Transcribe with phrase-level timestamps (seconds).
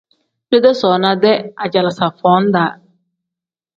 [0.53, 1.35] Deedee soona-dee
[1.67, 2.67] ajalaaza foo -daa.